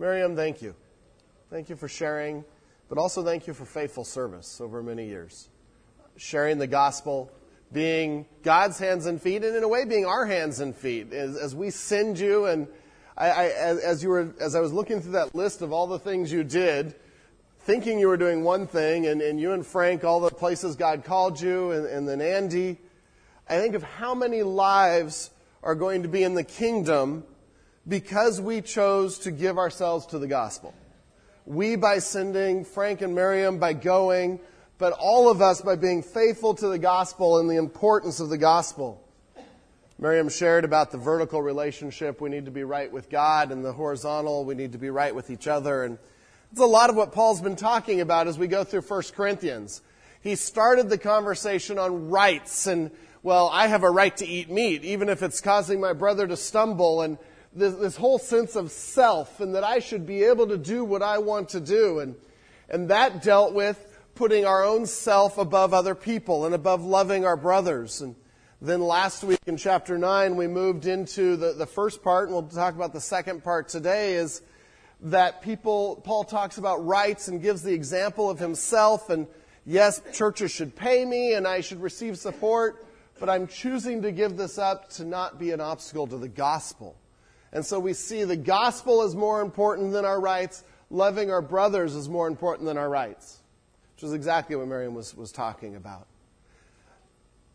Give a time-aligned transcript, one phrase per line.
[0.00, 0.76] Miriam, thank you.
[1.50, 2.44] Thank you for sharing,
[2.88, 5.48] but also thank you for faithful service over many years.
[6.16, 7.32] Sharing the gospel,
[7.72, 11.36] being God's hands and feet, and in a way being our hands and feet as,
[11.36, 12.46] as we send you.
[12.46, 12.68] And
[13.16, 13.44] I, I,
[13.84, 16.44] as you were, as I was looking through that list of all the things you
[16.44, 16.94] did,
[17.60, 21.02] thinking you were doing one thing, and, and you and Frank, all the places God
[21.02, 22.78] called you, and, and then Andy,
[23.48, 25.30] I think of how many lives
[25.64, 27.24] are going to be in the kingdom
[27.88, 30.74] because we chose to give ourselves to the gospel.
[31.46, 34.40] We by sending, Frank and Miriam by going,
[34.76, 38.36] but all of us by being faithful to the gospel and the importance of the
[38.36, 39.02] gospel.
[39.98, 42.20] Miriam shared about the vertical relationship.
[42.20, 45.14] We need to be right with God, and the horizontal, we need to be right
[45.14, 45.82] with each other.
[45.82, 45.98] And
[46.52, 49.82] it's a lot of what Paul's been talking about as we go through 1 Corinthians.
[50.20, 52.90] He started the conversation on rights and,
[53.22, 56.36] well, I have a right to eat meat, even if it's causing my brother to
[56.36, 57.18] stumble, and
[57.52, 61.02] this, this whole sense of self, and that I should be able to do what
[61.02, 62.00] I want to do.
[62.00, 62.14] And,
[62.68, 67.36] and that dealt with putting our own self above other people and above loving our
[67.36, 68.00] brothers.
[68.00, 68.16] And
[68.60, 72.48] then last week in chapter 9, we moved into the, the first part, and we'll
[72.48, 74.42] talk about the second part today, is
[75.02, 79.10] that people, Paul talks about rights and gives the example of himself.
[79.10, 79.28] And
[79.64, 82.84] yes, churches should pay me and I should receive support,
[83.20, 86.97] but I'm choosing to give this up to not be an obstacle to the gospel.
[87.52, 90.64] And so we see the gospel is more important than our rights.
[90.90, 93.38] Loving our brothers is more important than our rights
[93.98, 96.06] which is exactly what Miriam was, was talking about.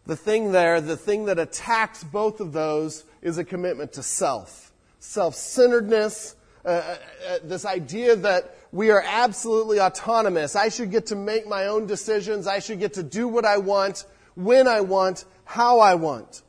[0.06, 4.74] The thing there, the thing that attacks both of those is a commitment to self.
[5.00, 6.98] Self centeredness, uh, uh,
[7.30, 10.58] uh, this idea that we are absolutely autonomous.
[10.58, 12.46] I should get to make my own decisions.
[12.46, 14.04] I should get to do what I want,
[14.36, 16.42] when I want, how I want.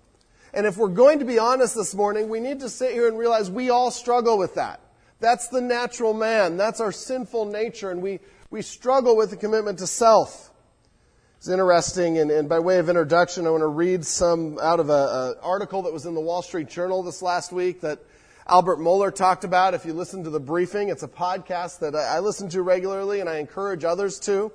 [0.54, 3.18] And if we're going to be honest this morning, we need to sit here and
[3.18, 4.80] realize we all struggle with that.
[5.18, 6.56] That's the natural man.
[6.56, 7.90] That's our sinful nature.
[7.90, 10.52] And we, we struggle with the commitment to self.
[11.38, 14.88] It's interesting, and, and by way of introduction, I want to read some out of
[14.88, 17.98] an article that was in the Wall Street Journal this last week that
[18.46, 19.74] Albert Mohler talked about.
[19.74, 23.20] If you listen to the briefing, it's a podcast that I, I listen to regularly,
[23.20, 24.52] and I encourage others to,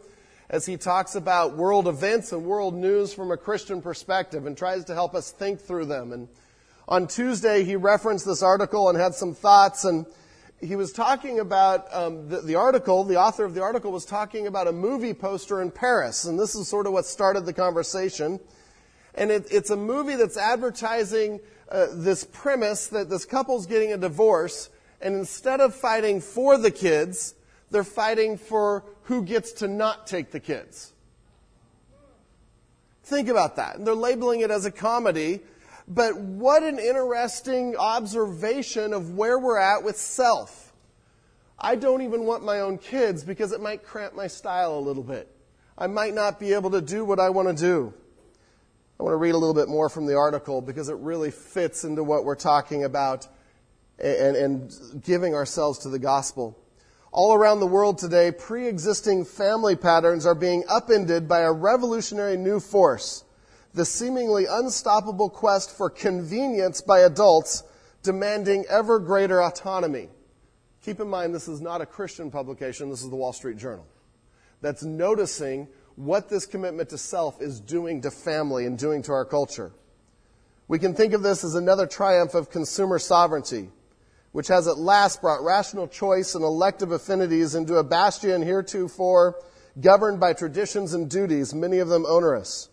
[0.49, 4.85] as he talks about world events and world news from a Christian perspective and tries
[4.85, 6.11] to help us think through them.
[6.11, 6.27] And
[6.87, 10.07] on Tuesday, he referenced this article and had some thoughts, and
[10.59, 14.47] he was talking about um, the, the, article, the author of the article was talking
[14.47, 18.39] about a movie poster in Paris, and this is sort of what started the conversation.
[19.13, 21.39] And it, it's a movie that's advertising
[21.69, 26.71] uh, this premise that this couple's getting a divorce, and instead of fighting for the
[26.71, 27.35] kids,
[27.71, 30.93] they're fighting for who gets to not take the kids.
[33.03, 33.75] Think about that.
[33.75, 35.39] And they're labeling it as a comedy,
[35.87, 40.73] but what an interesting observation of where we're at with self.
[41.57, 45.03] I don't even want my own kids because it might cramp my style a little
[45.03, 45.27] bit.
[45.77, 47.93] I might not be able to do what I want to do.
[48.99, 51.85] I want to read a little bit more from the article because it really fits
[51.85, 53.27] into what we're talking about
[53.97, 56.57] and, and giving ourselves to the gospel.
[57.11, 62.37] All around the world today, pre existing family patterns are being upended by a revolutionary
[62.37, 63.23] new force
[63.73, 67.63] the seemingly unstoppable quest for convenience by adults
[68.01, 70.09] demanding ever greater autonomy.
[70.83, 73.85] Keep in mind, this is not a Christian publication, this is the Wall Street Journal.
[74.61, 79.25] That's noticing what this commitment to self is doing to family and doing to our
[79.25, 79.71] culture.
[80.67, 83.69] We can think of this as another triumph of consumer sovereignty,
[84.31, 89.35] which has at last brought rational choice and elective affinities into a bastion heretofore
[89.79, 92.69] governed by traditions and duties, many of them onerous.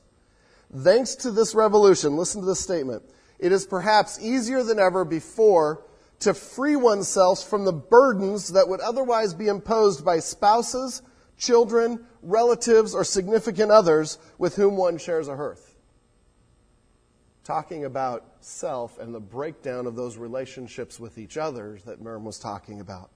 [0.74, 3.02] Thanks to this revolution, listen to this statement.
[3.38, 5.84] It is perhaps easier than ever before
[6.20, 11.02] to free oneself from the burdens that would otherwise be imposed by spouses,
[11.38, 15.75] children, relatives, or significant others with whom one shares a hearth.
[17.46, 22.40] Talking about self and the breakdown of those relationships with each other that Miriam was
[22.40, 23.08] talking about.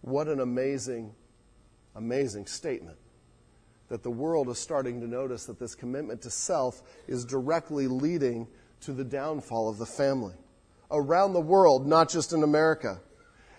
[0.00, 1.14] What an amazing,
[1.94, 2.98] amazing statement
[3.90, 8.48] that the world is starting to notice that this commitment to self is directly leading
[8.80, 10.34] to the downfall of the family.
[10.90, 12.98] Around the world, not just in America.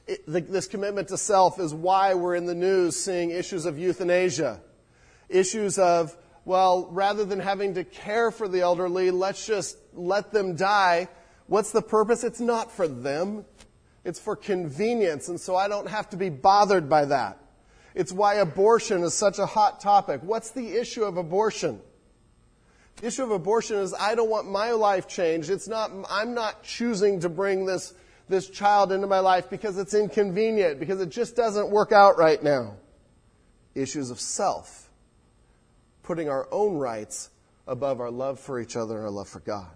[0.08, 3.80] It, the, this commitment to self is why we're in the news seeing issues of
[3.80, 4.60] euthanasia,
[5.30, 6.18] issues of,
[6.48, 11.10] well, rather than having to care for the elderly, let's just let them die.
[11.48, 12.24] What's the purpose?
[12.24, 13.44] It's not for them.
[14.06, 17.38] It's for convenience, and so I don't have to be bothered by that.
[17.96, 20.22] It's why abortion is such a hot topic.
[20.24, 21.82] What's the issue of abortion?
[23.02, 25.50] The issue of abortion is I don't want my life changed.
[25.50, 27.94] It's not, I'm not choosing to bring this,
[28.30, 32.42] this child into my life because it's inconvenient, because it just doesn't work out right
[32.42, 32.78] now.
[33.76, 34.87] Issues of self,
[36.08, 37.30] putting our own rights
[37.68, 39.70] above our love for each other and our love for God.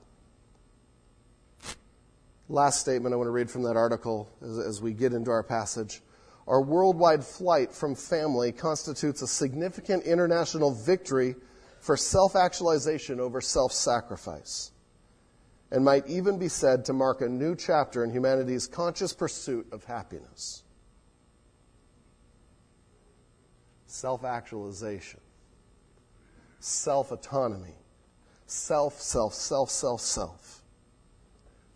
[2.48, 5.44] Last statement I want to read from that article as, as we get into our
[5.44, 6.02] passage.
[6.48, 11.36] Our worldwide flight from family constitutes a significant international victory
[11.82, 14.72] for self actualization over self sacrifice
[15.72, 19.86] and might even be said to mark a new chapter in humanity's conscious pursuit of
[19.86, 20.64] happiness.
[23.86, 25.21] Self actualization,
[26.62, 27.76] self autonomy,
[28.46, 30.62] self, self, self, self, self.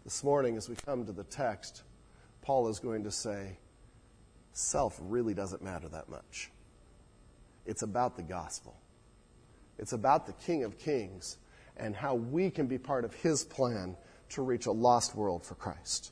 [0.03, 1.81] This morning, as we come to the text,
[2.43, 3.57] Paul is going to say,
[4.53, 6.51] self really doesn't matter that much.
[7.65, 8.77] It's about the gospel.
[9.79, 11.37] It's about the King of Kings
[11.75, 13.97] and how we can be part of his plan
[14.29, 16.11] to reach a lost world for Christ.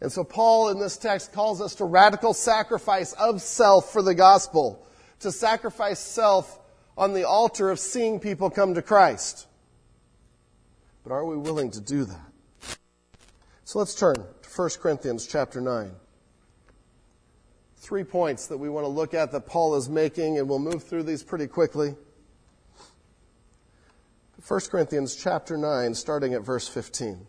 [0.00, 4.14] And so Paul in this text calls us to radical sacrifice of self for the
[4.14, 4.86] gospel,
[5.20, 6.60] to sacrifice self
[6.98, 9.46] on the altar of seeing people come to Christ.
[11.04, 12.78] But are we willing to do that?
[13.64, 15.92] So let's turn to 1 Corinthians chapter 9.
[17.76, 20.82] Three points that we want to look at that Paul is making, and we'll move
[20.82, 21.94] through these pretty quickly.
[24.46, 27.26] 1 Corinthians chapter 9, starting at verse 15.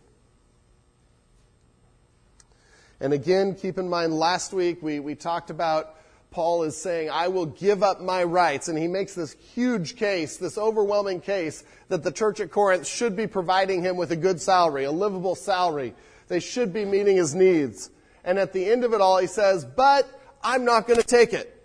[3.00, 5.99] And again, keep in mind, last week we, we talked about
[6.32, 8.68] Paul is saying, I will give up my rights.
[8.68, 13.16] And he makes this huge case, this overwhelming case, that the church at Corinth should
[13.16, 15.96] be providing him with a good salary, a livable salary.
[16.28, 17.90] They should be meeting his needs.
[18.24, 20.08] And at the end of it all, he says, But
[20.44, 21.56] I'm not going to take it.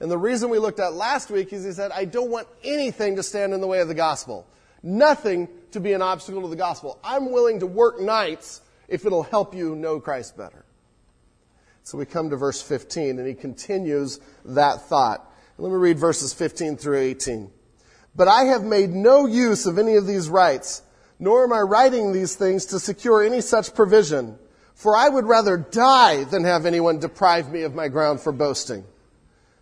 [0.00, 3.16] And the reason we looked at last week is he said, I don't want anything
[3.16, 4.46] to stand in the way of the gospel.
[4.82, 6.98] Nothing to be an obstacle to the gospel.
[7.02, 10.65] I'm willing to work nights if it'll help you know Christ better.
[11.86, 15.32] So we come to verse 15 and he continues that thought.
[15.56, 17.48] Let me read verses 15 through 18.
[18.16, 20.82] But I have made no use of any of these rights,
[21.20, 24.36] nor am I writing these things to secure any such provision.
[24.74, 28.84] For I would rather die than have anyone deprive me of my ground for boasting.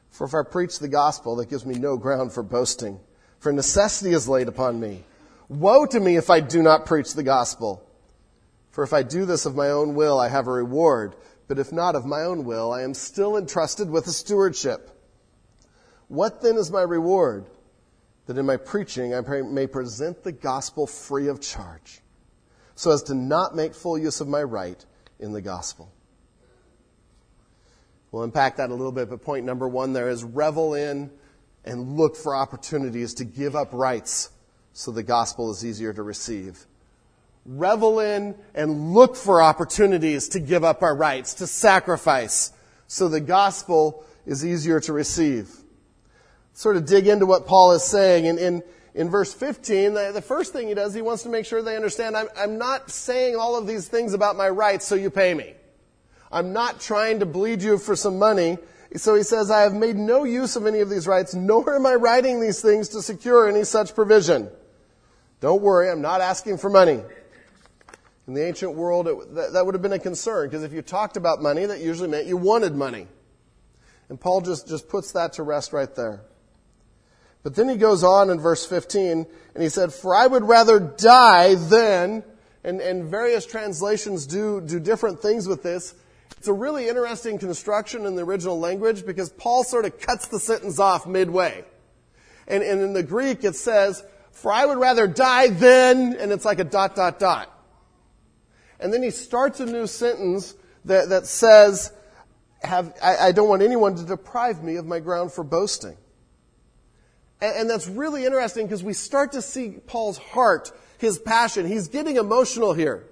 [0.08, 3.00] For if I preach the gospel, that gives me no ground for boasting.
[3.38, 5.04] For necessity is laid upon me.
[5.50, 7.86] Woe to me if I do not preach the gospel.
[8.70, 11.14] For if I do this of my own will, I have a reward.
[11.46, 14.90] But if not of my own will, I am still entrusted with a stewardship.
[16.08, 17.46] What then is my reward?
[18.26, 22.00] That in my preaching I may present the gospel free of charge,
[22.74, 24.82] so as to not make full use of my right
[25.18, 25.92] in the gospel.
[28.10, 31.10] We'll unpack that a little bit, but point number one there is revel in
[31.64, 34.30] and look for opportunities to give up rights
[34.72, 36.66] so the gospel is easier to receive.
[37.46, 42.52] Revel in and look for opportunities to give up our rights, to sacrifice,
[42.86, 45.50] so the gospel is easier to receive.
[46.54, 48.24] Sort of dig into what Paul is saying.
[48.24, 48.62] In, in,
[48.94, 51.76] in verse 15, the, the, first thing he does, he wants to make sure they
[51.76, 55.34] understand I'm, I'm not saying all of these things about my rights so you pay
[55.34, 55.54] me.
[56.30, 58.58] I'm not trying to bleed you for some money.
[58.96, 61.84] So he says, I have made no use of any of these rights, nor am
[61.84, 64.48] I writing these things to secure any such provision.
[65.40, 67.02] Don't worry, I'm not asking for money.
[68.26, 70.82] In the ancient world, it, that, that would have been a concern, because if you
[70.82, 73.06] talked about money, that usually meant you wanted money.
[74.08, 76.22] And Paul just, just puts that to rest right there.
[77.42, 80.80] But then he goes on in verse 15, and he said, For I would rather
[80.80, 82.24] die than,
[82.64, 85.94] and, and various translations do, do different things with this,
[86.38, 90.38] it's a really interesting construction in the original language because Paul sort of cuts the
[90.38, 91.64] sentence off midway.
[92.46, 96.44] And, and in the Greek it says, for I would rather die than, and it's
[96.44, 97.53] like a dot, dot, dot.
[98.80, 100.54] And then he starts a new sentence
[100.84, 101.92] that, that says,
[102.62, 105.96] have, I, I don't want anyone to deprive me of my ground for boasting.
[107.40, 111.66] And, and that's really interesting because we start to see Paul's heart, his passion.
[111.66, 113.06] He's getting emotional here.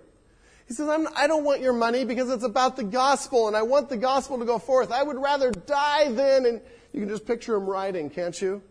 [0.66, 3.56] He says, I'm, I do not want your money because it's about the gospel and
[3.56, 4.90] I want the gospel to go forth.
[4.90, 6.60] I would rather die than, and
[6.92, 8.62] you can just picture him writing, can't you?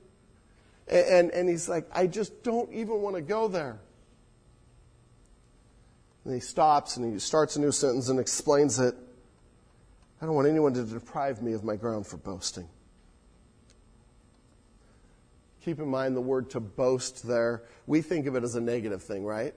[0.87, 3.79] And, and, and he's like, I just don't even want to go there.
[6.25, 8.95] And he stops and he starts a new sentence and explains it.
[10.21, 12.67] I don't want anyone to deprive me of my ground for boasting.
[15.65, 17.63] Keep in mind the word to boast there.
[17.87, 19.53] We think of it as a negative thing, right?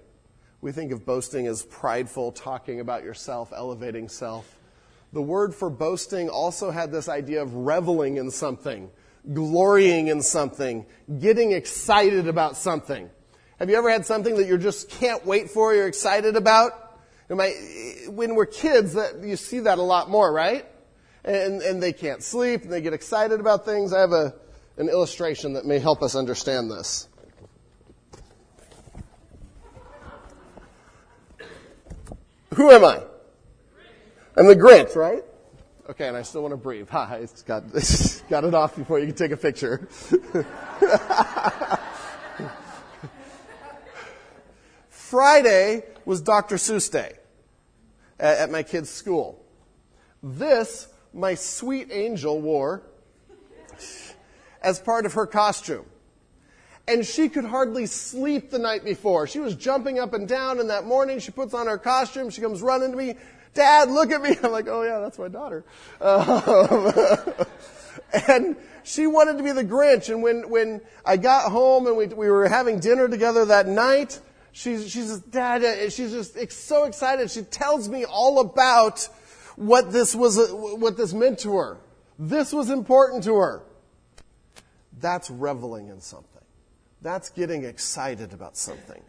[0.61, 4.59] We think of boasting as prideful, talking about yourself, elevating self.
[5.13, 8.91] The word for boasting also had this idea of reveling in something,
[9.33, 10.87] glorying in something,
[11.21, 13.11] getting excited about something.
[13.65, 16.99] Have you ever had something that you just can't wait for, you're excited about?
[17.29, 20.67] When we're kids, that, you see that a lot more, right?
[21.25, 23.95] And, and they can't sleep and they get excited about things.
[23.95, 24.35] I have a,
[24.77, 27.09] an illustration that may help us understand this.
[32.53, 33.03] Who am I?
[34.37, 35.25] I'm the Grinch, right?
[35.89, 36.89] Okay, and I still want to breathe.
[36.91, 39.89] Ha, it's got, it's got it off before you can take a picture.
[45.15, 46.57] Friday was Dr.
[46.57, 47.13] Seuss Day
[48.19, 49.41] at, at my kid's school.
[50.25, 52.83] This, my sweet angel wore
[54.61, 55.87] as part of her costume.
[56.89, 59.29] And she could hardly sleep the night before.
[59.29, 62.31] She was jumping up and down, and that morning she puts on her costume.
[62.31, 63.15] She comes running to me,
[63.55, 64.37] Dad, look at me.
[64.43, 65.65] I'm like, oh yeah, that's my daughter.
[66.01, 67.47] Um,
[68.29, 70.09] and she wanted to be the Grinch.
[70.09, 74.19] And when, when I got home and we, we were having dinner together that night,
[74.55, 77.31] she's, she's just, Dad, uh, she's just so excited.
[77.31, 79.07] She tells me all about
[79.57, 81.79] what this was, uh, what this meant to her.
[82.19, 83.63] This was important to her.
[85.01, 86.31] That's reveling in something.
[87.03, 89.03] That's getting excited about something.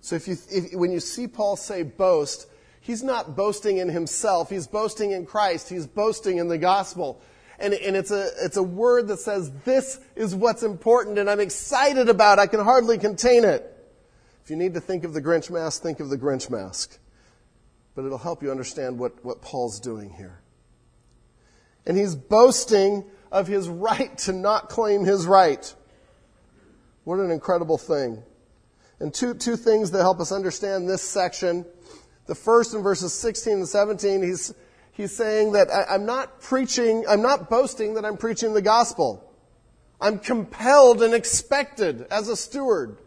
[0.00, 2.48] So if you, if, when you see Paul say boast,
[2.80, 4.50] he's not boasting in himself.
[4.50, 5.68] He's boasting in Christ.
[5.68, 7.20] He's boasting in the gospel.
[7.60, 11.38] And, and it's a, it's a word that says, this is what's important and I'm
[11.38, 12.40] excited about.
[12.40, 13.71] I can hardly contain it.
[14.44, 16.98] If you need to think of the Grinch mask, think of the Grinch mask.
[17.94, 20.40] But it'll help you understand what, what Paul's doing here.
[21.86, 25.74] And he's boasting of his right to not claim his right.
[27.04, 28.22] What an incredible thing.
[29.00, 31.64] And two, two things that help us understand this section.
[32.26, 34.54] The first in verses 16 and 17, he's,
[34.92, 39.28] he's saying that I, I'm not preaching, I'm not boasting that I'm preaching the gospel.
[40.00, 42.98] I'm compelled and expected as a steward.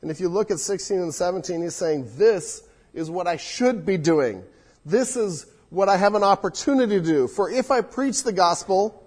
[0.00, 2.62] And if you look at 16 and 17, he's saying, This
[2.94, 4.44] is what I should be doing.
[4.84, 7.28] This is what I have an opportunity to do.
[7.28, 9.04] For if I preach the gospel,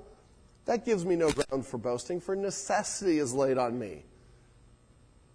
[0.65, 4.03] that gives me no ground for boasting, for necessity is laid on me.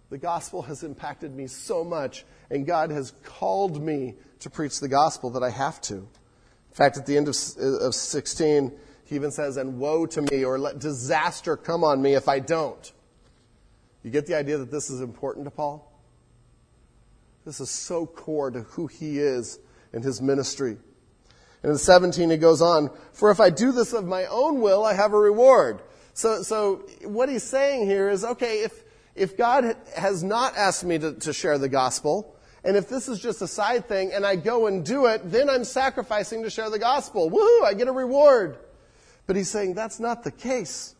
[0.09, 4.87] The gospel has impacted me so much, and God has called me to preach the
[4.87, 5.95] gospel that I have to.
[5.95, 6.07] In
[6.71, 8.71] fact, at the end of, of 16,
[9.03, 12.39] he even says, And woe to me, or let disaster come on me if I
[12.39, 12.91] don't.
[14.07, 15.91] You get the idea that this is important to Paul?
[17.43, 19.59] This is so core to who he is
[19.91, 20.77] and his ministry.
[21.61, 24.85] And in 17, he goes on, For if I do this of my own will,
[24.85, 25.81] I have a reward.
[26.13, 28.81] So, so what he's saying here is, okay, if,
[29.13, 32.33] if God has not asked me to, to share the gospel,
[32.63, 35.49] and if this is just a side thing and I go and do it, then
[35.49, 37.29] I'm sacrificing to share the gospel.
[37.29, 38.57] Woohoo, I get a reward.
[39.25, 40.95] But he's saying that's not the case.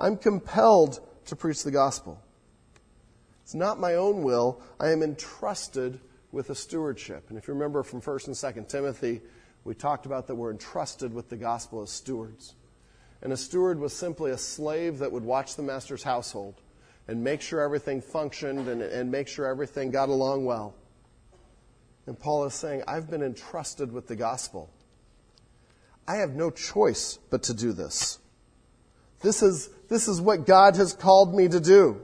[0.00, 2.20] I'm compelled to preach the gospel.
[3.42, 4.62] It's not my own will.
[4.80, 6.00] I am entrusted
[6.32, 7.26] with a stewardship.
[7.28, 9.20] And if you remember from 1st and 2nd Timothy,
[9.64, 12.54] we talked about that we're entrusted with the gospel as stewards.
[13.22, 16.60] And a steward was simply a slave that would watch the master's household
[17.08, 20.74] and make sure everything functioned and, and make sure everything got along well.
[22.06, 24.70] And Paul is saying, I've been entrusted with the gospel.
[26.06, 28.18] I have no choice but to do this.
[29.20, 32.00] This is, this is what God has called me to do.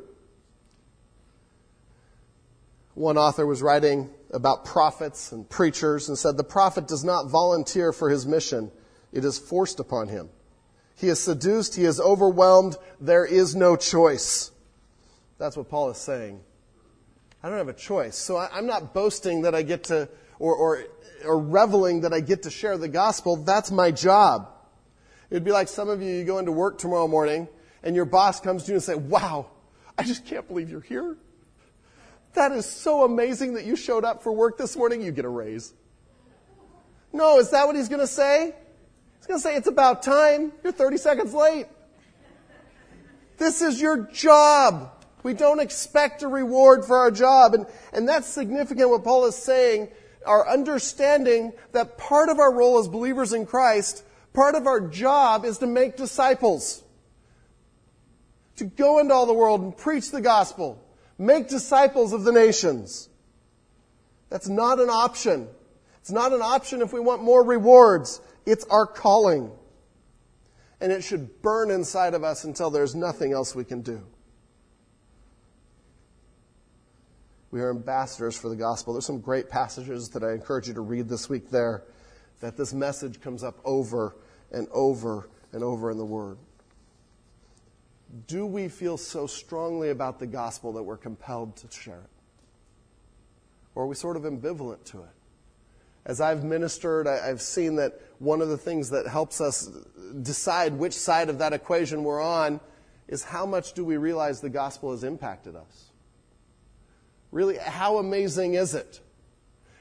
[2.95, 7.93] One author was writing about prophets and preachers and said the prophet does not volunteer
[7.93, 8.71] for his mission,
[9.13, 10.29] it is forced upon him.
[10.95, 14.53] He is seduced, he is overwhelmed, there is no choice.
[15.39, 16.41] That's what Paul is saying.
[17.43, 18.17] I don't have a choice.
[18.17, 20.85] So I, am not boasting that I get to, or, or,
[21.25, 23.37] or reveling that I get to share the gospel.
[23.37, 24.49] That's my job.
[25.29, 27.49] It'd be like some of you, you go into work tomorrow morning
[27.83, 29.47] and your boss comes to you and say, wow,
[29.97, 31.17] I just can't believe you're here.
[32.35, 35.03] That is so amazing that you showed up for work this morning.
[35.03, 35.73] You get a raise.
[37.13, 38.55] No, is that what he's going to say?
[39.19, 40.53] He's going to say, it's about time.
[40.63, 41.67] You're 30 seconds late.
[43.37, 44.93] This is your job.
[45.23, 47.55] We don't expect a reward for our job.
[47.55, 49.89] And, and that's significant what Paul is saying.
[50.25, 55.45] Our understanding that part of our role as believers in Christ, part of our job
[55.45, 56.85] is to make disciples.
[58.61, 60.85] To go into all the world and preach the gospel.
[61.17, 63.09] Make disciples of the nations.
[64.29, 65.49] That's not an option.
[66.03, 68.21] It's not an option if we want more rewards.
[68.45, 69.51] It's our calling.
[70.79, 74.07] And it should burn inside of us until there's nothing else we can do.
[77.51, 78.93] We are ambassadors for the gospel.
[78.93, 81.85] There's some great passages that I encourage you to read this week there
[82.41, 84.17] that this message comes up over
[84.53, 86.37] and over and over in the Word
[88.27, 92.11] do we feel so strongly about the gospel that we're compelled to share it?
[93.75, 95.15] Or are we sort of ambivalent to it?
[96.05, 99.71] As I've ministered, I've seen that one of the things that helps us
[100.23, 102.59] decide which side of that equation we're on
[103.07, 105.91] is how much do we realize the gospel has impacted us?
[107.33, 109.01] Really, how amazing is it?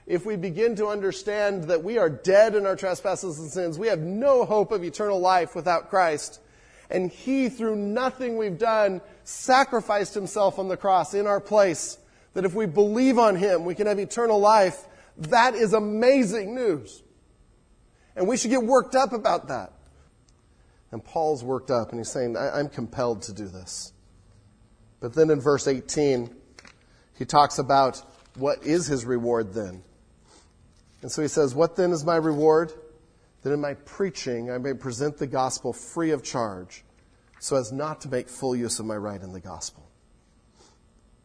[0.06, 3.88] If we begin to understand that we are dead in our trespasses and sins, we
[3.88, 6.42] have no hope of eternal life without Christ,
[6.90, 11.98] and He, through nothing we've done, sacrificed Himself on the cross in our place,
[12.34, 14.86] that if we believe on Him, we can have eternal life,
[15.18, 17.04] that is amazing news.
[18.16, 19.74] And we should get worked up about that.
[20.92, 23.94] And Paul's worked up and he's saying, I'm compelled to do this.
[25.00, 26.34] But then in verse 18,
[27.18, 28.02] he talks about
[28.36, 29.84] what is his reward then.
[31.02, 32.74] And so he says, What then is my reward?
[33.42, 36.84] That in my preaching I may present the gospel free of charge,
[37.40, 39.90] so as not to make full use of my right in the gospel.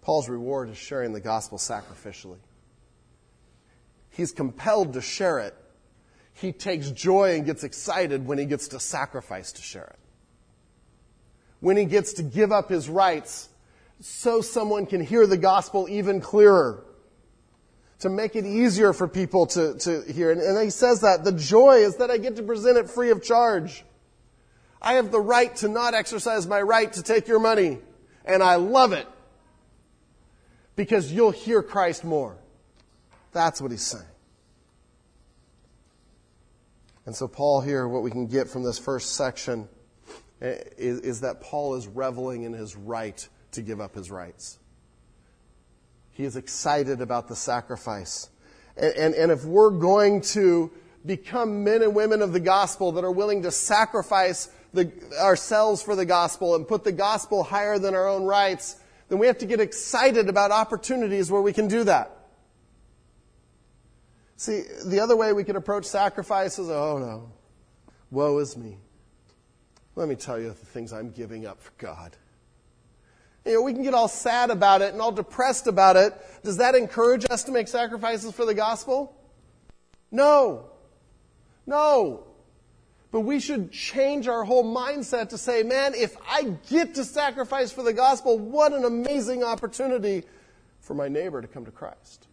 [0.00, 2.38] Paul's reward is sharing the gospel sacrificially.
[4.10, 5.54] He's compelled to share it.
[6.34, 9.98] He takes joy and gets excited when he gets to sacrifice to share it.
[11.60, 13.48] When he gets to give up his rights
[14.00, 16.84] so someone can hear the gospel even clearer.
[18.04, 20.30] To make it easier for people to, to hear.
[20.30, 23.08] And, and he says that the joy is that I get to present it free
[23.08, 23.82] of charge.
[24.82, 27.78] I have the right to not exercise my right to take your money.
[28.26, 29.08] And I love it.
[30.76, 32.36] Because you'll hear Christ more.
[33.32, 34.04] That's what he's saying.
[37.06, 39.66] And so, Paul, here, what we can get from this first section
[40.42, 44.58] eh, is, is, that Paul is reveling in his right to give up his rights.
[46.14, 48.30] He is excited about the sacrifice.
[48.76, 50.70] And, and, and if we're going to
[51.04, 54.90] become men and women of the gospel that are willing to sacrifice the,
[55.20, 58.76] ourselves for the gospel and put the gospel higher than our own rights,
[59.08, 62.10] then we have to get excited about opportunities where we can do that.
[64.36, 67.32] See, the other way we could approach sacrifice is, oh no,
[68.10, 68.78] woe is me.
[69.96, 72.16] Let me tell you the things I'm giving up for God.
[73.44, 76.14] You know, we can get all sad about it and all depressed about it.
[76.42, 79.14] Does that encourage us to make sacrifices for the gospel?
[80.10, 80.70] No.
[81.66, 82.24] No.
[83.12, 87.70] But we should change our whole mindset to say, man, if I get to sacrifice
[87.70, 90.24] for the gospel, what an amazing opportunity
[90.80, 92.26] for my neighbor to come to Christ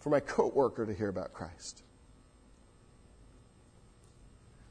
[0.00, 1.82] for my coworker to hear about Christ.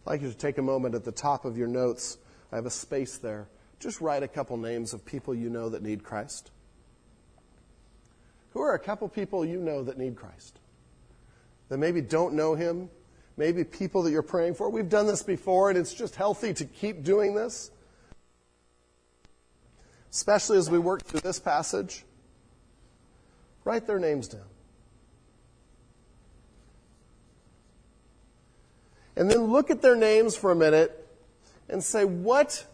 [0.05, 2.17] I'd like you to take a moment at the top of your notes.
[2.51, 3.47] I have a space there.
[3.79, 6.51] Just write a couple names of people you know that need Christ.
[8.51, 10.59] Who are a couple people you know that need Christ?
[11.69, 12.89] That maybe don't know Him?
[13.37, 14.69] Maybe people that you're praying for?
[14.69, 17.71] We've done this before, and it's just healthy to keep doing this.
[20.11, 22.03] Especially as we work through this passage.
[23.63, 24.41] Write their names down.
[29.19, 31.05] and then look at their names for a minute
[31.67, 32.65] and say, what,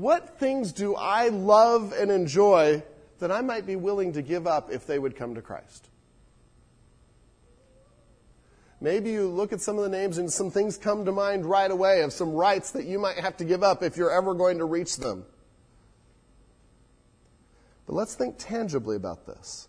[0.00, 2.82] what things do I love and enjoy
[3.18, 5.88] that I might be willing to give up if they would come to Christ?
[8.80, 11.70] Maybe you look at some of the names and some things come to mind right
[11.70, 14.58] away of some rights that you might have to give up if you're ever going
[14.58, 15.24] to reach them.
[17.86, 19.68] But let's think tangibly about this.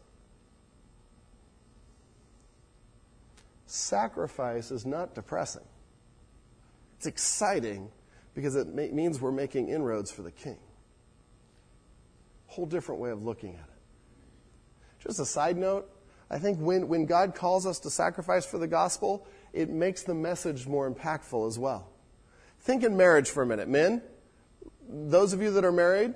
[3.67, 5.63] sacrifice is not depressing.
[6.97, 7.91] It's exciting
[8.37, 10.59] because it means we're making inroads for the king.
[12.45, 15.03] Whole different way of looking at it.
[15.03, 15.89] Just a side note,
[16.29, 20.13] I think when, when God calls us to sacrifice for the gospel, it makes the
[20.13, 21.89] message more impactful as well.
[22.59, 23.69] Think in marriage for a minute.
[23.69, 24.03] Men,
[24.87, 26.13] those of you that are married,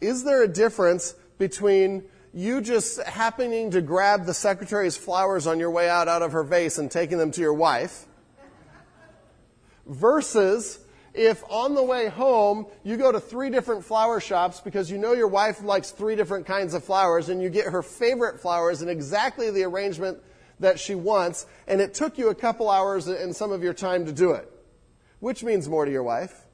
[0.00, 5.72] is there a difference between you just happening to grab the secretary's flowers on your
[5.72, 8.06] way out out of her vase and taking them to your wife
[9.84, 10.78] versus
[11.16, 15.14] if on the way home you go to three different flower shops because you know
[15.14, 18.88] your wife likes three different kinds of flowers and you get her favorite flowers in
[18.88, 20.18] exactly the arrangement
[20.60, 24.04] that she wants and it took you a couple hours and some of your time
[24.04, 24.50] to do it.
[25.20, 26.44] Which means more to your wife?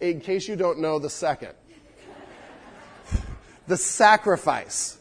[0.00, 1.54] In case you don't know the second
[3.68, 4.98] the sacrifice.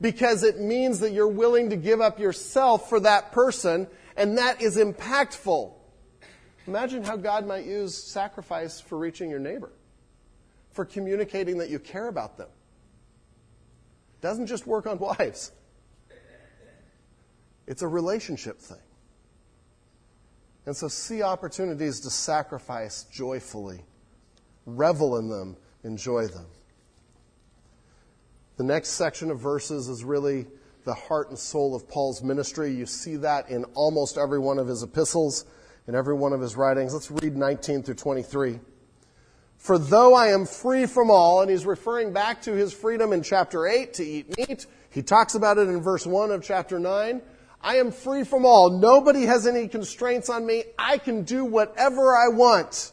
[0.00, 4.60] Because it means that you're willing to give up yourself for that person, and that
[4.60, 5.72] is impactful.
[6.66, 9.72] Imagine how God might use sacrifice for reaching your neighbor,
[10.72, 12.48] for communicating that you care about them.
[14.14, 15.52] It doesn't just work on wives,
[17.66, 18.78] it's a relationship thing.
[20.64, 23.80] And so see opportunities to sacrifice joyfully,
[24.64, 26.46] revel in them, enjoy them.
[28.58, 30.46] The next section of verses is really
[30.84, 32.72] the heart and soul of Paul's ministry.
[32.72, 35.46] You see that in almost every one of his epistles,
[35.86, 36.94] in every one of his writings.
[36.94, 38.60] Let's read 19 through 23.
[39.58, 43.22] For though I am free from all, and he's referring back to his freedom in
[43.22, 47.22] chapter 8 to eat meat, he talks about it in verse 1 of chapter 9.
[47.60, 48.70] I am free from all.
[48.70, 50.64] Nobody has any constraints on me.
[50.78, 52.92] I can do whatever I want.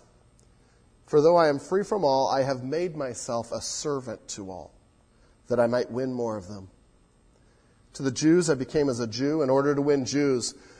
[1.08, 4.72] For though I am free from all, I have made myself a servant to all,
[5.48, 6.70] that I might win more of them.
[7.94, 10.54] To the Jews, I became as a Jew in order to win Jews.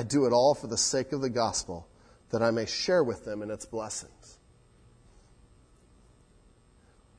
[0.00, 1.86] I do it all for the sake of the gospel,
[2.30, 4.38] that I may share with them in its blessings.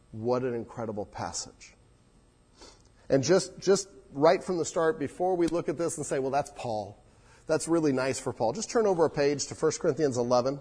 [0.10, 1.76] What an incredible passage.
[3.08, 6.32] And just, just right from the start, before we look at this and say, well,
[6.32, 6.98] that's Paul.
[7.46, 8.52] That's really nice for Paul.
[8.52, 10.60] Just turn over a page to 1 Corinthians 11.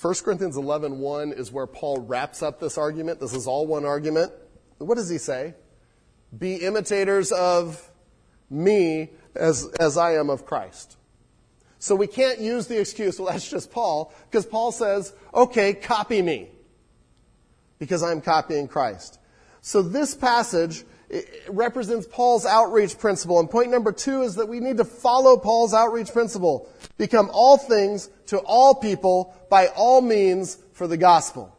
[0.00, 3.20] 1 Corinthians 11, 1 is where Paul wraps up this argument.
[3.20, 4.32] This is all one argument.
[4.78, 5.52] What does he say?
[6.36, 7.90] Be imitators of
[8.48, 10.96] me as, as I am of Christ.
[11.78, 16.22] So we can't use the excuse, well, that's just Paul, because Paul says, okay, copy
[16.22, 16.48] me
[17.78, 19.18] because I'm copying Christ.
[19.60, 20.84] So this passage
[21.48, 23.38] represents Paul's outreach principle.
[23.40, 26.68] And point number two is that we need to follow Paul's outreach principle.
[26.96, 31.54] Become all things to all people by all means for the gospel.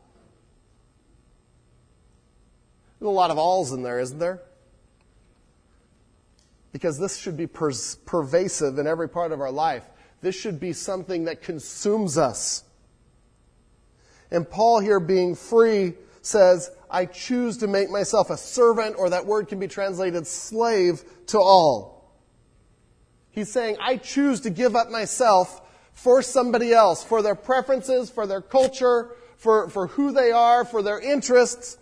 [2.99, 4.41] There's a lot of alls in there, isn't there?
[6.75, 7.71] Because this should be per-
[8.05, 9.85] pervasive in every part of our life.
[10.19, 12.65] This should be something that consumes us.
[14.29, 19.25] And Paul here being free says, I choose to make myself a servant, or that
[19.25, 22.13] word can be translated slave to all.
[23.31, 25.61] He's saying, I choose to give up myself
[25.93, 30.83] for somebody else, for their preferences, for their culture, for, for who they are, for
[30.83, 31.77] their interests,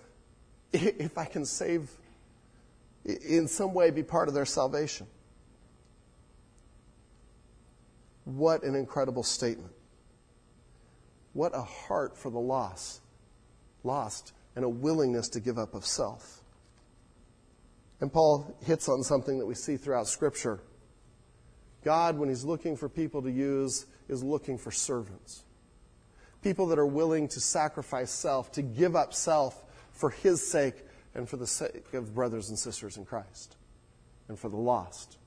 [0.71, 1.89] if I can save,
[3.05, 5.07] in some way, be part of their salvation.
[8.25, 9.73] What an incredible statement.
[11.33, 13.01] What a heart for the lost
[13.83, 16.41] lost, and a willingness to give up of self.
[18.01, 20.59] And Paul hits on something that we see throughout Scripture.
[21.83, 25.43] God, when He's looking for people to use, is looking for servants.
[26.41, 30.75] People that are willing to sacrifice self, to give up self for His sake
[31.15, 33.55] and for the sake of brothers and sisters in Christ
[34.27, 35.17] and for the lost.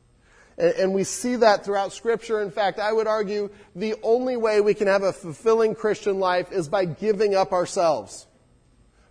[0.58, 2.40] And, we see that throughout Scripture.
[2.40, 6.50] In fact, I would argue the only way we can have a fulfilling Christian life
[6.50, 8.26] is by giving up ourselves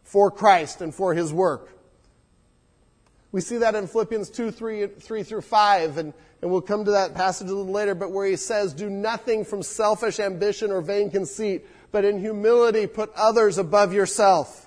[0.01, 1.69] for Christ and for his work.
[3.31, 6.91] We see that in Philippians 2, 3, 3 through 5, and, and we'll come to
[6.91, 10.81] that passage a little later, but where he says, Do nothing from selfish ambition or
[10.81, 14.64] vain conceit, but in humility put others above yourself.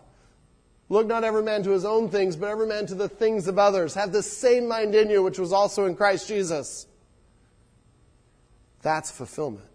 [0.91, 3.59] Look not every man to his own things, but every man to the things of
[3.59, 3.95] others.
[3.95, 6.87] Have the same mind in you, which was also in Christ Jesus.
[8.81, 9.67] That's fulfillment.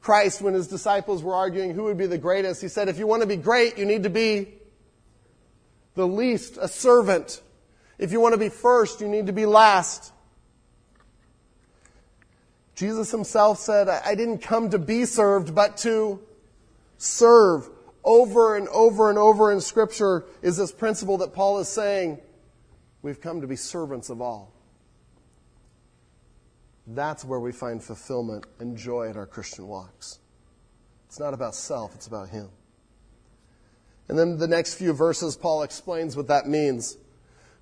[0.00, 3.06] Christ, when his disciples were arguing who would be the greatest, he said, if you
[3.06, 4.54] want to be great, you need to be
[5.94, 7.40] the least, a servant.
[7.98, 10.12] If you want to be first, you need to be last.
[12.74, 16.20] Jesus himself said, I didn't come to be served, but to
[16.98, 17.68] serve.
[18.04, 22.20] Over and over and over in Scripture is this principle that Paul is saying,
[23.02, 24.52] we've come to be servants of all.
[26.86, 30.18] That's where we find fulfillment and joy in our Christian walks.
[31.06, 32.50] It's not about self, it's about Him.
[34.08, 36.98] And then the next few verses, Paul explains what that means.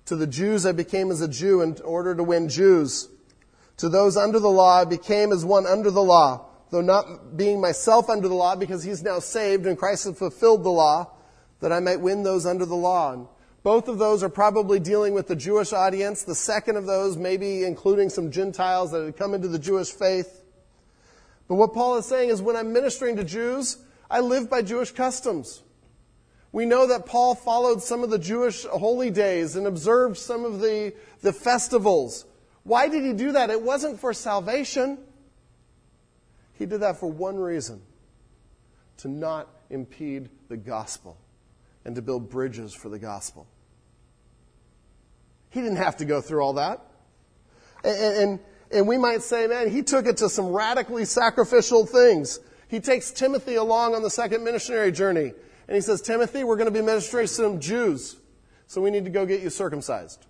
[0.07, 3.07] To the Jews, I became as a Jew in order to win Jews.
[3.77, 7.61] To those under the law, I became as one under the law, though not being
[7.61, 11.07] myself under the law, because he's now saved and Christ has fulfilled the law,
[11.59, 13.13] that I might win those under the law.
[13.13, 13.27] And
[13.61, 16.23] both of those are probably dealing with the Jewish audience.
[16.23, 20.43] The second of those, maybe including some Gentiles that had come into the Jewish faith.
[21.47, 23.77] But what Paul is saying is when I'm ministering to Jews,
[24.09, 25.61] I live by Jewish customs.
[26.51, 30.59] We know that Paul followed some of the Jewish holy days and observed some of
[30.59, 32.25] the, the festivals.
[32.63, 33.51] Why did he do that?
[33.51, 34.97] It wasn't for salvation.
[36.53, 37.81] He did that for one reason
[38.97, 41.17] to not impede the gospel
[41.85, 43.47] and to build bridges for the gospel.
[45.49, 46.81] He didn't have to go through all that.
[47.83, 48.39] And, and,
[48.71, 52.39] and we might say, man, he took it to some radically sacrificial things.
[52.67, 55.33] He takes Timothy along on the second missionary journey.
[55.67, 58.17] And he says, Timothy, we're going to be ministering to some Jews.
[58.67, 60.25] So we need to go get you circumcised.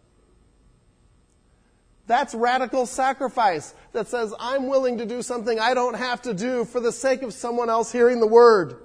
[2.05, 6.65] That's radical sacrifice that says, I'm willing to do something I don't have to do
[6.65, 8.75] for the sake of someone else hearing the word.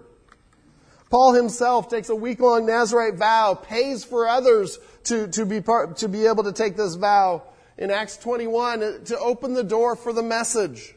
[1.11, 5.97] Paul himself takes a week long Nazarite vow, pays for others to, to, be part,
[5.99, 7.43] to be able to take this vow
[7.77, 10.95] in Acts 21 uh, to open the door for the message.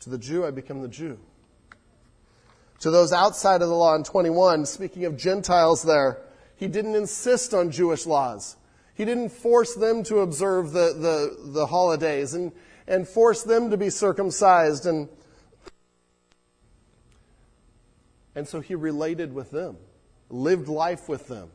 [0.00, 1.18] To the Jew, I become the Jew.
[2.80, 6.22] To those outside of the law in 21, speaking of Gentiles there,
[6.56, 8.56] he didn't insist on Jewish laws.
[9.00, 12.52] He didn't force them to observe the, the, the holidays and,
[12.86, 14.84] and force them to be circumcised.
[14.84, 15.08] And,
[18.34, 19.78] and so he related with them,
[20.28, 21.48] lived life with them,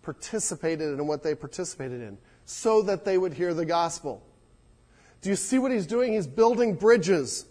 [0.00, 4.22] participated in what they participated in, so that they would hear the gospel.
[5.20, 6.14] Do you see what he's doing?
[6.14, 7.44] He's building bridges.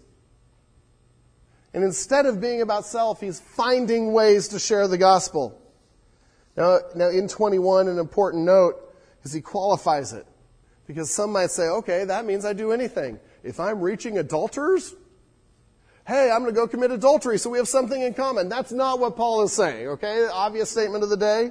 [1.71, 5.61] And instead of being about self, he's finding ways to share the gospel.
[6.57, 8.81] Now, now in 21, an important note
[9.25, 10.25] is he qualifies it.
[10.87, 13.19] Because some might say, okay, that means I do anything.
[13.43, 14.93] If I'm reaching adulterers,
[16.07, 18.49] hey, I'm going to go commit adultery, so we have something in common.
[18.49, 20.27] That's not what Paul is saying, okay?
[20.31, 21.49] Obvious statement of the day.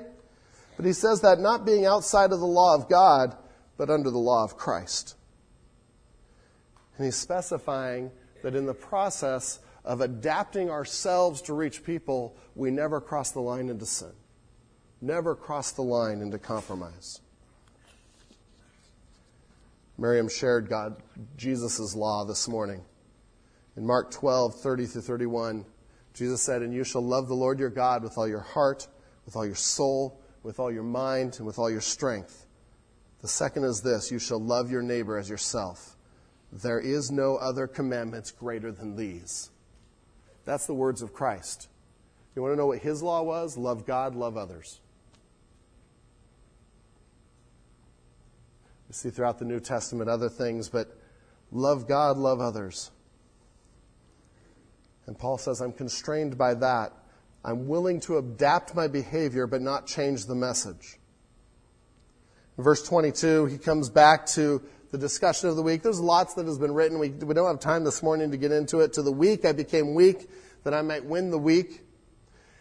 [0.77, 3.37] But he says that not being outside of the law of God,
[3.77, 5.17] but under the law of Christ.
[6.97, 13.01] And he's specifying that in the process of adapting ourselves to reach people, we never
[13.01, 14.13] cross the line into sin.
[15.01, 17.21] Never cross the line into compromise.
[19.97, 20.97] Miriam shared God,
[21.37, 22.85] Jesus' law this morning.
[23.77, 25.65] In Mark 12, 30 through 31,
[26.15, 28.89] Jesus said, And you shall love the Lord your God with all your heart,
[29.25, 32.47] with all your soul, with all your mind, and with all your strength.
[33.21, 35.97] The second is this you shall love your neighbor as yourself.
[36.53, 39.51] There is no other commandments greater than these.
[40.45, 41.69] That's the words of Christ.
[42.35, 43.57] You want to know what his law was?
[43.57, 44.81] Love God, love others.
[48.95, 50.97] See throughout the New Testament other things, but
[51.51, 52.93] love God, love others.
[55.07, 56.93] And Paul says, I'm constrained by that.
[57.45, 61.01] I'm willing to adapt my behavior, but not change the message.
[62.57, 65.83] In verse 22, he comes back to the discussion of the week.
[65.83, 67.01] There's lots that has been written.
[67.01, 68.93] We, we don't have time this morning to get into it.
[68.93, 70.31] To the weak, I became weak
[70.63, 71.83] that I might win the weak.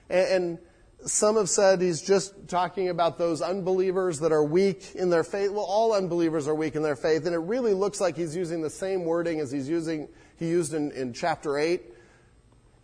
[0.09, 0.59] And, and
[1.05, 5.51] some have said he's just talking about those unbelievers that are weak in their faith.
[5.51, 8.61] Well, all unbelievers are weak in their faith, and it really looks like he's using
[8.61, 11.83] the same wording as he's using he used in, in chapter eight,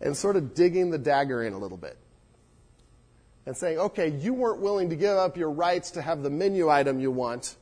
[0.00, 1.96] and sort of digging the dagger in a little bit.
[3.46, 6.68] And saying, okay, you weren't willing to give up your rights to have the menu
[6.68, 7.56] item you want.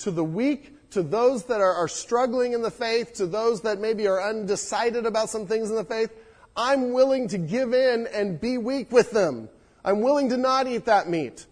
[0.00, 3.80] To the weak, to those that are, are struggling in the faith, to those that
[3.80, 6.12] maybe are undecided about some things in the faith,
[6.56, 9.48] I'm willing to give in and be weak with them
[9.84, 11.46] I'm willing to not eat that meat.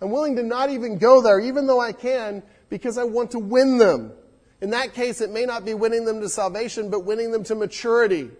[0.00, 3.38] I'm willing to not even go there, even though I can, because I want to
[3.38, 4.12] win them.
[4.60, 7.54] In that case, it may not be winning them to salvation, but winning them to
[7.54, 8.30] maturity,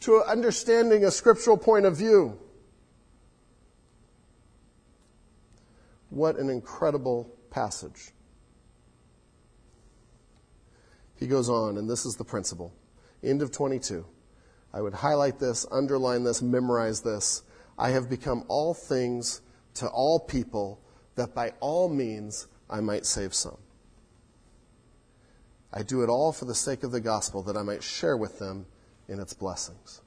[0.00, 2.38] to understanding a scriptural point of view.
[6.10, 8.10] What an incredible passage.
[11.16, 12.72] He goes on, and this is the principle.
[13.22, 14.04] End of 22.
[14.74, 17.42] I would highlight this, underline this, memorize this.
[17.78, 19.40] I have become all things
[19.74, 20.80] to all people,
[21.14, 23.58] that by all means I might save some.
[25.72, 28.38] I do it all for the sake of the gospel, that I might share with
[28.38, 28.66] them
[29.08, 30.02] in its blessings.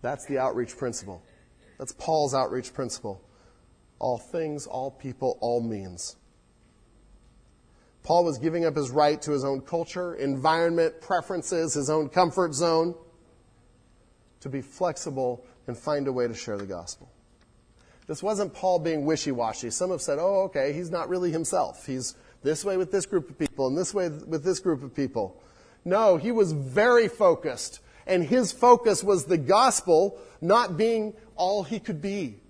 [0.00, 1.22] That's the outreach principle.
[1.78, 3.20] That's Paul's outreach principle.
[3.98, 6.16] All things, all people, all means.
[8.04, 12.54] Paul was giving up his right to his own culture, environment, preferences, his own comfort
[12.54, 12.94] zone
[14.40, 17.10] to be flexible and find a way to share the gospel.
[18.06, 19.70] This wasn't Paul being wishy washy.
[19.70, 21.84] Some have said, oh, okay, he's not really himself.
[21.84, 24.94] He's this way with this group of people and this way with this group of
[24.94, 25.42] people.
[25.84, 27.80] No, he was very focused.
[28.06, 32.40] And his focus was the gospel not being all he could be.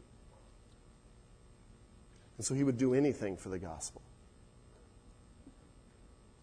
[2.37, 4.01] And so he would do anything for the gospel.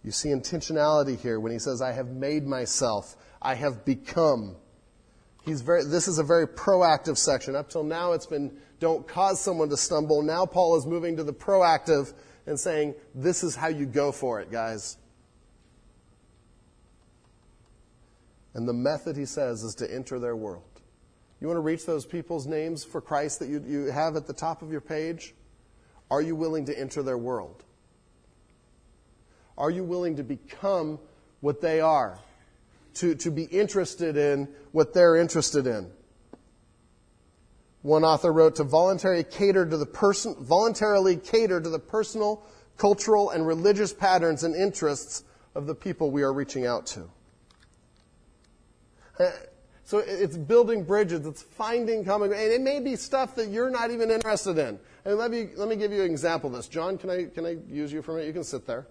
[0.04, 4.58] You see intentionality here when he says, I have made myself, I have become.
[5.46, 7.56] He's very, this is a very proactive section.
[7.56, 10.22] Up till now, it's been don't cause someone to stumble.
[10.22, 12.14] Now, Paul is moving to the proactive
[12.46, 14.98] and saying, this is how you go for it, guys.
[18.54, 20.64] And the method, he says, is to enter their world.
[21.40, 24.34] You want to reach those people's names for Christ that you, you have at the
[24.34, 25.36] top of your page?
[26.10, 27.64] Are you willing to enter their world?
[29.58, 31.00] Are you willing to become
[31.42, 32.20] what they are?
[32.96, 35.92] To, to be interested in what they're interested in?
[37.82, 42.44] One author wrote to voluntarily cater to the person, voluntarily cater to the personal,
[42.78, 45.24] cultural, and religious patterns and interests
[45.56, 47.10] of the people we are reaching out to.
[49.20, 49.30] Uh,
[49.84, 53.92] so it's building bridges, it's finding common and it may be stuff that you're not
[53.92, 54.80] even interested in.
[55.06, 56.68] And let me let me give you an example of this.
[56.68, 58.28] John, can I can I use you for a minute?
[58.28, 58.88] You can sit there.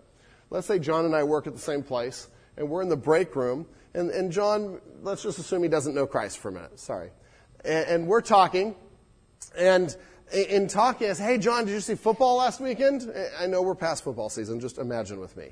[0.50, 3.34] Let's say John and I work at the same place, and we're in the break
[3.34, 6.78] room, and, and John, let's just assume he doesn't know Christ for a minute.
[6.80, 7.10] Sorry.
[7.64, 8.74] And, and we're talking,
[9.56, 9.94] and
[10.32, 13.12] in talking, I say, Hey, John, did you see football last weekend?
[13.38, 15.50] I know we're past football season, just imagine with me.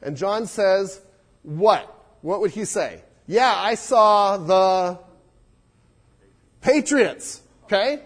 [0.00, 1.00] And John says,
[1.42, 1.98] What?
[2.22, 3.02] What would he say?
[3.26, 4.98] Yeah, I saw the
[6.60, 7.42] Patriots.
[7.64, 8.02] Okay?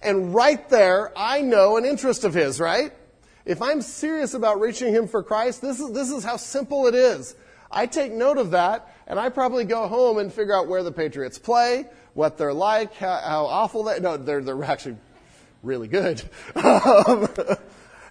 [0.00, 2.92] And right there, I know an interest of his, right?
[3.44, 6.94] If I'm serious about reaching him for Christ, this is, this is how simple it
[6.94, 7.34] is.
[7.70, 10.92] I take note of that, and I probably go home and figure out where the
[10.92, 14.96] Patriots play, what they're like, how, how awful they, no, they're, they're actually
[15.62, 16.22] really good.
[16.54, 17.28] Um,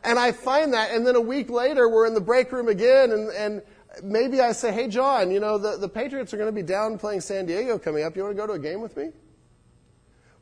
[0.04, 3.12] and I find that, and then a week later, we're in the break room again,
[3.12, 3.62] and, and
[4.02, 6.98] maybe I say, hey, John, you know, the, the Patriots are going to be down
[6.98, 8.16] playing San Diego coming up.
[8.16, 9.10] You want to go to a game with me?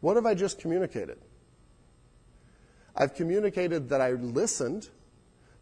[0.01, 1.17] What have I just communicated?
[2.95, 4.89] I've communicated that I listened,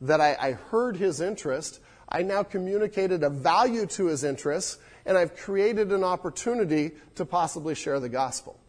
[0.02, 1.80] that I, I heard his interest.
[2.14, 7.74] I now communicated a value to his interests, and I've created an opportunity to possibly
[7.74, 8.60] share the gospel.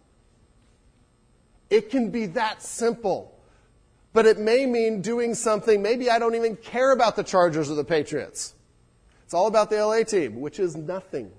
[1.68, 3.30] It can be that simple.
[4.14, 7.74] But it may mean doing something, maybe I don't even care about the Chargers or
[7.74, 8.54] the Patriots.
[9.24, 11.32] It's all about the LA team, which is nothing.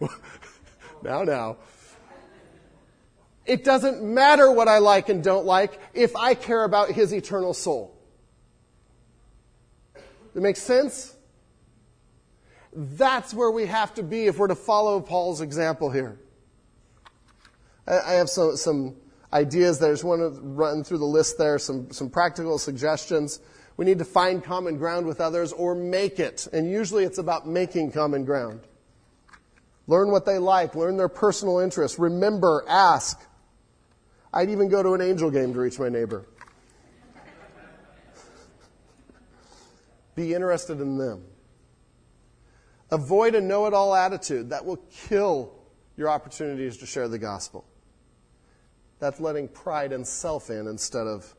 [1.02, 1.56] now, now.
[3.50, 7.52] It doesn't matter what I like and don't like if I care about his eternal
[7.52, 7.98] soul.
[10.34, 11.16] That makes sense?
[12.72, 16.16] That's where we have to be if we're to follow Paul's example here.
[17.88, 18.94] I have some, some
[19.32, 23.40] ideas There's one just want to run through the list there, some, some practical suggestions.
[23.76, 26.46] We need to find common ground with others or make it.
[26.52, 28.60] And usually it's about making common ground.
[29.88, 33.20] Learn what they like, learn their personal interests, remember, ask.
[34.32, 36.26] I'd even go to an angel game to reach my neighbor.
[40.14, 41.24] Be interested in them.
[42.90, 44.50] Avoid a know it all attitude.
[44.50, 45.52] That will kill
[45.96, 47.64] your opportunities to share the gospel.
[48.98, 51.34] That's letting pride and self in instead of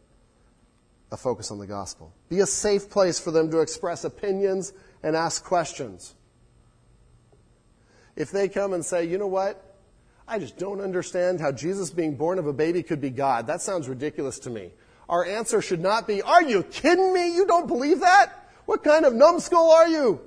[1.11, 2.13] a focus on the gospel.
[2.29, 4.73] Be a safe place for them to express opinions
[5.03, 6.15] and ask questions.
[8.15, 9.70] If they come and say, you know what?
[10.31, 13.47] I just don't understand how Jesus being born of a baby could be God.
[13.47, 14.71] That sounds ridiculous to me.
[15.09, 17.35] Our answer should not be, Are you kidding me?
[17.35, 18.31] You don't believe that?
[18.65, 20.21] What kind of numbskull are you?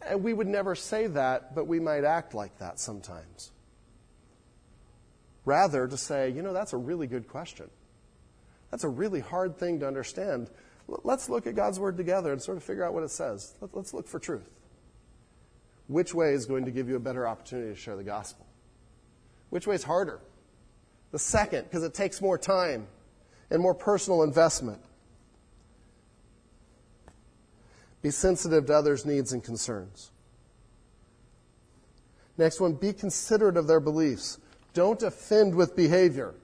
[0.00, 3.50] And we would never say that, but we might act like that sometimes.
[5.44, 7.68] Rather, to say, you know, that's a really good question.
[8.70, 10.50] That's a really hard thing to understand.
[10.86, 13.56] Let's look at God's Word together and sort of figure out what it says.
[13.72, 14.48] Let's look for truth.
[15.88, 18.46] Which way is going to give you a better opportunity to share the gospel?
[19.50, 20.20] Which way is harder?
[21.12, 22.88] The second, because it takes more time
[23.50, 24.80] and more personal investment.
[28.02, 30.10] Be sensitive to others' needs and concerns.
[32.36, 34.38] Next one, be considerate of their beliefs.
[34.74, 36.34] Don't offend with behavior.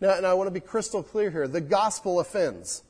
[0.00, 1.48] Now, and I want to be crystal clear here.
[1.48, 2.82] The gospel offends.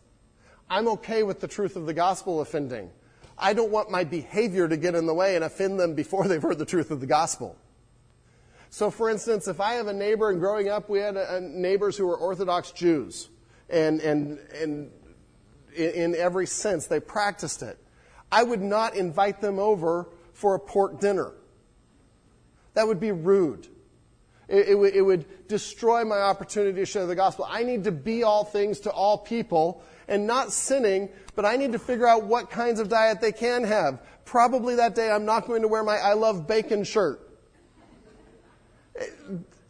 [0.69, 2.91] I'm okay with the truth of the gospel offending.
[3.39, 6.43] I don't want my behavior to get in the way and offend them before they've
[6.43, 7.57] heard the truth of the gospel.
[8.71, 11.41] So, for instance, if I have a neighbor, and growing up, we had a, a
[11.41, 13.29] neighbors who were Orthodox Jews,
[13.71, 14.91] and, and, and
[15.75, 17.79] in, in every sense, they practiced it.
[18.31, 21.33] I would not invite them over for a pork dinner.
[22.75, 23.69] That would be rude.
[24.49, 27.47] It, it, it, would destroy my opportunity to share the gospel.
[27.49, 31.73] I need to be all things to all people and not sinning, but I need
[31.73, 34.01] to figure out what kinds of diet they can have.
[34.25, 37.21] Probably that day I'm not going to wear my I love bacon shirt.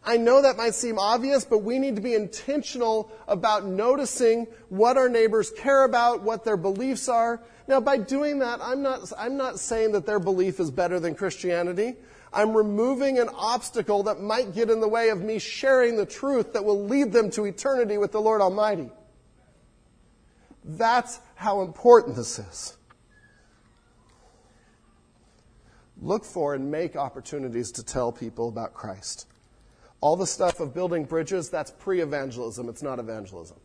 [0.07, 4.95] I know that might seem obvious, but we need to be intentional about noticing what
[4.95, 7.41] our neighbors care about, what their beliefs are.
[7.67, 11.13] Now, by doing that, I'm not, I'm not saying that their belief is better than
[11.13, 11.95] Christianity.
[12.31, 16.53] I'm removing an obstacle that might get in the way of me sharing the truth
[16.53, 18.89] that will lead them to eternity with the Lord Almighty.
[20.67, 22.77] That's how important this is.
[26.01, 29.27] Look for and make opportunities to tell people about Christ.
[30.01, 33.57] All the stuff of building bridges, that's pre evangelism, it's not evangelism.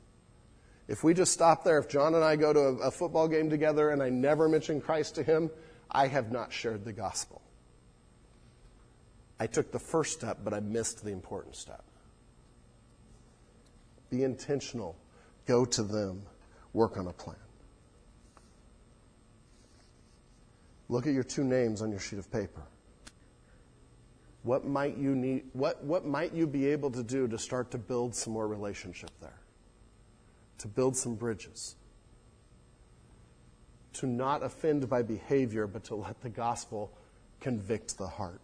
[0.88, 3.50] If we just stop there, if John and I go to a, a, football game
[3.50, 5.50] together and I never mention Christ to him,
[5.90, 7.42] I have not shared the gospel.
[9.38, 11.84] I took the first step, but I missed the important step.
[14.10, 14.96] Be intentional.
[15.46, 16.22] Go to them.
[16.72, 17.36] Work on a plan.
[20.88, 22.62] Look at your two names on your sheet of paper.
[24.42, 27.78] What might you need what, what might you be able to do to start to
[27.78, 29.38] build some more relationship there?
[30.58, 31.76] To build some bridges.
[33.94, 36.92] To not offend by behavior, but to let the gospel
[37.40, 38.40] convict the heart.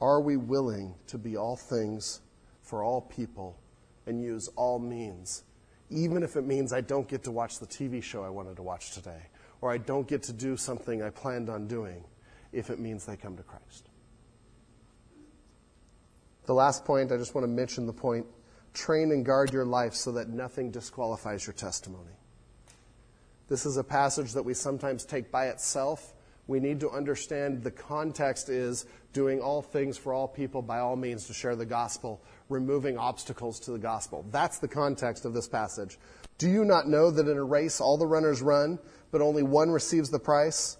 [0.00, 2.20] Are we willing to be all things
[2.62, 3.58] for all people
[4.06, 5.44] and use all means,
[5.90, 8.62] even if it means I don't get to watch the TV show I wanted to
[8.62, 9.22] watch today,
[9.60, 12.04] or I don't get to do something I planned on doing,
[12.52, 13.88] if it means they come to Christ?
[16.46, 18.26] The last point, I just want to mention the point
[18.72, 22.12] train and guard your life so that nothing disqualifies your testimony.
[23.48, 26.14] This is a passage that we sometimes take by itself
[26.46, 30.96] we need to understand the context is doing all things for all people by all
[30.96, 34.24] means to share the gospel, removing obstacles to the gospel.
[34.30, 35.98] That's the context of this passage.
[36.38, 38.78] Do you not know that in a race all the runners run,
[39.10, 40.76] but only one receives the prize?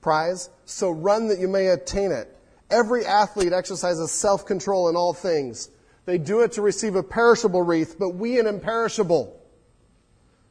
[0.00, 0.50] Prize?
[0.64, 2.36] So run that you may attain it.
[2.70, 5.70] Every athlete exercises self-control in all things.
[6.04, 9.36] They do it to receive a perishable wreath, but we an imperishable.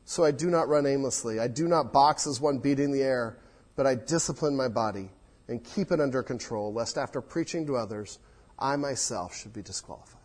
[0.06, 1.40] So I do not run aimlessly.
[1.40, 3.38] I do not box as one beating the air
[3.80, 5.10] but I discipline my body
[5.48, 8.20] and keep it under control, lest after preaching to others,
[8.60, 10.19] I myself should be disqualified.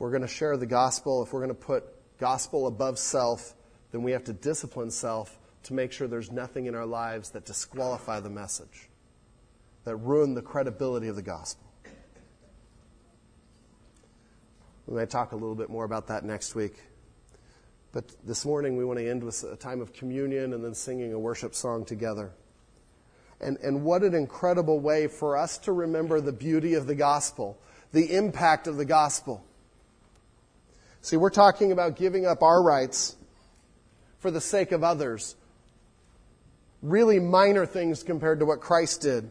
[0.00, 1.84] If we're going to share the gospel, if we're going to put
[2.18, 3.54] gospel above self,
[3.92, 7.44] then we have to discipline self to make sure there's nothing in our lives that
[7.44, 8.88] disqualify the message,
[9.84, 11.70] that ruin the credibility of the gospel.
[14.86, 16.82] We may talk a little bit more about that next week.
[17.92, 21.12] But this morning we want to end with a time of communion and then singing
[21.12, 22.32] a worship song together.
[23.38, 27.60] And, and what an incredible way for us to remember the beauty of the gospel,
[27.92, 29.44] the impact of the gospel.
[31.02, 33.16] See, we're talking about giving up our rights
[34.18, 35.34] for the sake of others.
[36.82, 39.30] Really minor things compared to what Christ did.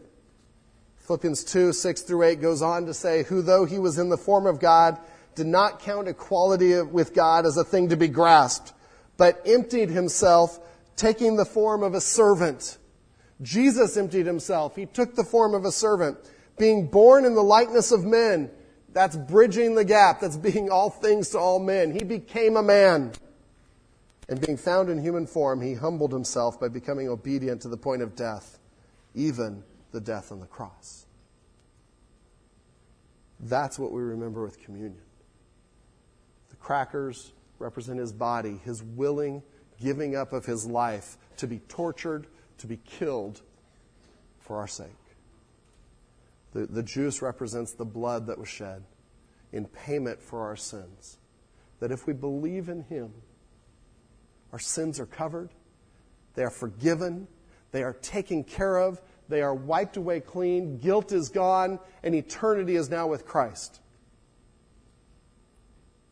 [0.97, 4.17] Philippians 2, 6 through 8 goes on to say, Who though he was in the
[4.17, 4.99] form of God,
[5.35, 8.73] did not count equality with God as a thing to be grasped,
[9.17, 10.59] but emptied himself,
[10.95, 12.77] taking the form of a servant.
[13.41, 14.75] Jesus emptied himself.
[14.75, 16.17] He took the form of a servant,
[16.57, 18.51] being born in the likeness of men.
[18.93, 20.19] That's bridging the gap.
[20.19, 21.91] That's being all things to all men.
[21.91, 23.13] He became a man.
[24.27, 28.01] And being found in human form, he humbled himself by becoming obedient to the point
[28.01, 28.59] of death,
[29.15, 31.05] even the death on the cross.
[33.39, 34.97] That's what we remember with communion
[36.49, 39.41] The crackers represent his body, his willing
[39.81, 42.27] giving up of his life to be tortured,
[42.57, 43.41] to be killed
[44.39, 44.87] for our sake.
[46.53, 48.83] The, the juice represents the blood that was shed
[49.51, 51.17] in payment for our sins.
[51.79, 53.13] That if we believe in him,
[54.51, 55.49] our sins are covered,
[56.35, 57.27] they are forgiven,
[57.71, 62.75] they are taken care of, they are wiped away clean, guilt is gone, and eternity
[62.75, 63.81] is now with Christ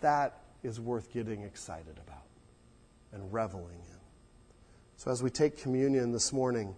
[0.02, 2.24] that is worth getting excited about
[3.12, 4.00] and reveling in.
[4.98, 6.76] So, as we take communion this morning,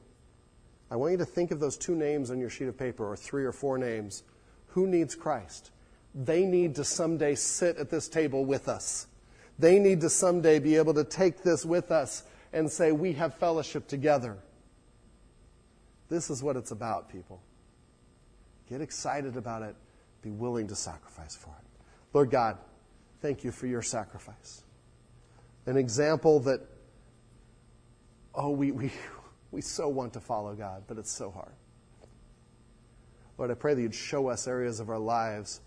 [0.91, 3.15] I want you to think of those two names on your sheet of paper, or
[3.15, 4.23] three or four names.
[4.69, 5.71] Who needs Christ?
[6.15, 9.07] They need to someday sit at this table with us.
[9.59, 12.23] They need to someday be able to take this with us
[12.53, 14.37] and say, We have fellowship together.
[16.09, 17.41] This is what it's about, people.
[18.67, 19.75] Get excited about it,
[20.21, 21.65] be willing to sacrifice for it.
[22.13, 22.57] Lord God,
[23.21, 24.63] Thank you for your sacrifice.
[25.65, 26.61] An example that,
[28.33, 28.91] oh, we, we,
[29.51, 31.53] we so want to follow God, but it's so hard.
[33.37, 35.61] Lord, I pray that you'd show us areas of our lives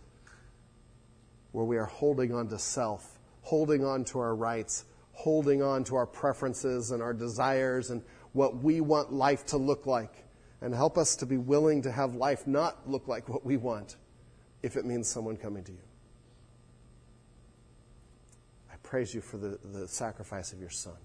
[1.53, 5.97] where we are holding on to self, holding on to our rights, holding on to
[5.97, 8.03] our preferences and our desires and
[8.33, 10.25] what we want life to look like.
[10.61, 13.97] And help us to be willing to have life not look like what we want
[14.63, 15.79] if it means someone coming to you
[18.73, 20.97] I praise you for the, the sacrifice of your Son,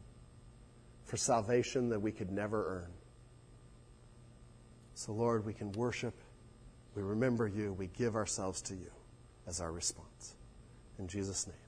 [1.08, 2.92] for salvation that we could never earn.
[4.94, 6.14] So, Lord, we can worship,
[6.96, 8.92] we remember you, we give ourselves to you
[9.48, 10.36] as our response.
[11.00, 11.67] In Jesus' name.